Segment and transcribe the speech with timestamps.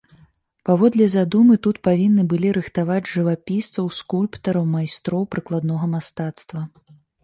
[0.69, 6.71] Паводле задумы, тут павінны былі рыхтаваць жывапісцаў, скульптараў, майстроў прыкладнога мастацтва.